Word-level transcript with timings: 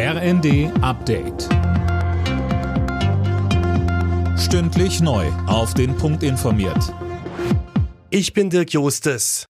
RND 0.00 0.70
Update. 0.80 1.48
Stündlich 4.38 5.00
neu. 5.00 5.26
Auf 5.48 5.74
den 5.74 5.96
Punkt 5.96 6.22
informiert. 6.22 6.94
Ich 8.08 8.32
bin 8.32 8.48
Dirk 8.48 8.72
Jostes. 8.72 9.46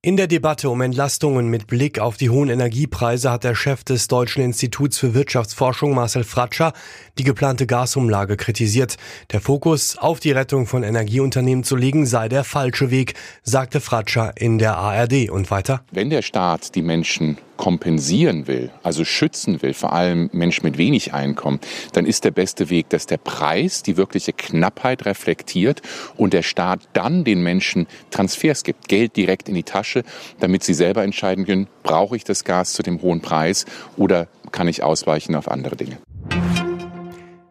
In 0.00 0.16
der 0.16 0.26
Debatte 0.26 0.70
um 0.70 0.80
Entlastungen 0.80 1.48
mit 1.48 1.66
Blick 1.66 1.98
auf 1.98 2.16
die 2.16 2.30
hohen 2.30 2.48
Energiepreise 2.48 3.30
hat 3.30 3.44
der 3.44 3.54
Chef 3.54 3.84
des 3.84 4.08
Deutschen 4.08 4.42
Instituts 4.42 4.96
für 4.96 5.12
Wirtschaftsforschung 5.12 5.94
Marcel 5.94 6.24
Fratscher 6.24 6.72
die 7.18 7.24
geplante 7.24 7.66
Gasumlage 7.66 8.38
kritisiert. 8.38 8.96
Der 9.32 9.42
Fokus 9.42 9.98
auf 9.98 10.18
die 10.18 10.30
Rettung 10.30 10.66
von 10.66 10.82
Energieunternehmen 10.82 11.62
zu 11.62 11.76
legen 11.76 12.06
sei 12.06 12.30
der 12.30 12.44
falsche 12.44 12.90
Weg, 12.90 13.16
sagte 13.42 13.82
Fratscher 13.82 14.32
in 14.38 14.56
der 14.56 14.78
ARD 14.78 15.28
und 15.28 15.50
weiter. 15.50 15.84
Wenn 15.92 16.08
der 16.08 16.22
Staat 16.22 16.74
die 16.74 16.80
Menschen 16.80 17.36
kompensieren 17.58 18.46
will, 18.46 18.70
also 18.82 19.04
schützen 19.04 19.60
will, 19.60 19.74
vor 19.74 19.92
allem 19.92 20.30
Menschen 20.32 20.64
mit 20.64 20.78
wenig 20.78 21.12
Einkommen, 21.12 21.60
dann 21.92 22.06
ist 22.06 22.24
der 22.24 22.30
beste 22.30 22.70
Weg, 22.70 22.88
dass 22.88 23.04
der 23.04 23.18
Preis 23.18 23.82
die 23.82 23.98
wirkliche 23.98 24.32
Knappheit 24.32 25.04
reflektiert 25.04 25.82
und 26.16 26.32
der 26.32 26.42
Staat 26.42 26.80
dann 26.94 27.24
den 27.24 27.42
Menschen 27.42 27.86
Transfers 28.10 28.64
gibt, 28.64 28.88
Geld 28.88 29.16
direkt 29.16 29.50
in 29.50 29.54
die 29.54 29.64
Tasche, 29.64 30.04
damit 30.40 30.64
sie 30.64 30.74
selber 30.74 31.02
entscheiden 31.02 31.44
können, 31.44 31.66
brauche 31.82 32.16
ich 32.16 32.24
das 32.24 32.44
Gas 32.44 32.72
zu 32.72 32.82
dem 32.82 33.02
hohen 33.02 33.20
Preis 33.20 33.66
oder 33.98 34.28
kann 34.52 34.68
ich 34.68 34.82
ausweichen 34.82 35.34
auf 35.34 35.50
andere 35.50 35.76
Dinge. 35.76 35.98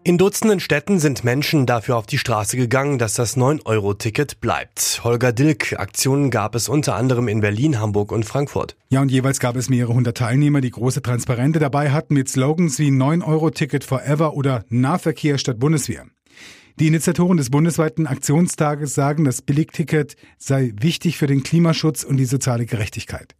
In 0.07 0.17
Dutzenden 0.17 0.61
Städten 0.61 0.99
sind 0.99 1.25
Menschen 1.25 1.65
dafür 1.65 1.97
auf 1.97 2.05
die 2.05 2.17
Straße 2.17 2.55
gegangen, 2.55 2.97
dass 2.97 3.15
das 3.15 3.35
9-Euro-Ticket 3.35 4.39
bleibt. 4.39 5.01
Holger 5.03 5.33
Dilk, 5.33 5.77
Aktionen 5.77 6.31
gab 6.31 6.55
es 6.55 6.69
unter 6.69 6.95
anderem 6.95 7.27
in 7.27 7.41
Berlin, 7.41 7.77
Hamburg 7.81 8.13
und 8.13 8.23
Frankfurt. 8.23 8.77
Ja, 8.87 9.01
und 9.01 9.11
jeweils 9.11 9.41
gab 9.41 9.57
es 9.57 9.67
mehrere 9.69 9.93
hundert 9.93 10.15
Teilnehmer, 10.15 10.61
die 10.61 10.71
große 10.71 11.01
Transparente 11.01 11.59
dabei 11.59 11.91
hatten 11.91 12.13
mit 12.13 12.29
Slogans 12.29 12.79
wie 12.79 12.87
9-Euro-Ticket 12.87 13.83
forever 13.83 14.33
oder 14.35 14.63
Nahverkehr 14.69 15.37
statt 15.37 15.59
Bundeswehr. 15.59 16.05
Die 16.79 16.87
Initiatoren 16.87 17.35
des 17.35 17.49
bundesweiten 17.49 18.07
Aktionstages 18.07 18.95
sagen, 18.95 19.25
das 19.25 19.41
Billigticket 19.41 20.15
sei 20.37 20.71
wichtig 20.79 21.17
für 21.17 21.27
den 21.27 21.43
Klimaschutz 21.43 22.05
und 22.05 22.15
die 22.15 22.23
soziale 22.23 22.65
Gerechtigkeit. 22.65 23.35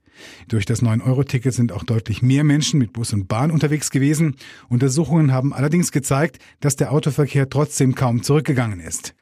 Durch 0.48 0.66
das 0.66 0.82
9-Euro-Ticket 0.82 1.54
sind 1.54 1.72
auch 1.72 1.84
deutlich 1.84 2.22
mehr 2.22 2.44
Menschen 2.44 2.80
mit 2.80 2.94
Bus 2.94 3.14
und 3.14 3.28
Bahn 3.28 3.52
unterwegs 3.52 3.92
gewesen. 3.92 4.36
Untersuchungen 4.70 5.32
haben 5.32 5.54
allerdings 5.54 5.92
gezeigt, 5.92 6.40
dass 6.60 6.76
der 6.76 6.92
Autoverkehr 6.92 7.50
trotzdem 7.50 7.96
kaum 7.96 8.24
zurückgegangen 8.24 8.80
ist. 8.80 9.14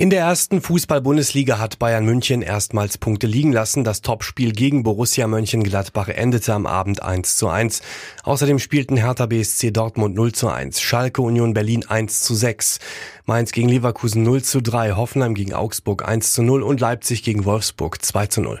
In 0.00 0.10
der 0.10 0.20
ersten 0.20 0.60
Fußball-Bundesliga 0.60 1.58
hat 1.58 1.80
Bayern 1.80 2.04
München 2.04 2.40
erstmals 2.40 2.98
Punkte 2.98 3.26
liegen 3.26 3.50
lassen. 3.50 3.82
Das 3.82 4.00
Topspiel 4.00 4.52
gegen 4.52 4.84
Borussia 4.84 5.26
Mönchengladbach 5.26 6.06
endete 6.06 6.54
am 6.54 6.66
Abend 6.66 7.02
1 7.02 7.36
zu 7.36 7.48
1. 7.48 7.82
Außerdem 8.22 8.60
spielten 8.60 8.96
Hertha 8.96 9.26
BSC 9.26 9.72
Dortmund 9.72 10.14
0 10.14 10.30
zu 10.30 10.46
1, 10.46 10.80
Schalke 10.80 11.20
Union 11.20 11.52
Berlin 11.52 11.84
1 11.84 12.20
zu 12.20 12.36
6, 12.36 12.78
Mainz 13.26 13.50
gegen 13.50 13.68
Leverkusen 13.68 14.22
0 14.22 14.44
zu 14.44 14.60
3, 14.60 14.92
Hoffenheim 14.92 15.34
gegen 15.34 15.52
Augsburg 15.52 16.06
1 16.06 16.32
zu 16.32 16.44
0 16.44 16.62
und 16.62 16.78
Leipzig 16.78 17.24
gegen 17.24 17.44
Wolfsburg 17.44 18.00
2 18.00 18.26
zu 18.28 18.40
0. 18.40 18.60